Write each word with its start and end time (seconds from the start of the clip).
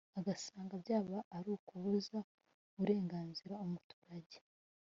agasanga 0.19 0.73
byaba 0.83 1.17
ari 1.37 1.49
ukubuza 1.57 2.17
uburenganzira 2.73 3.53
umuturage 3.65 4.37